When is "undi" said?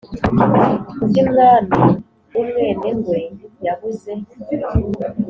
1.03-1.21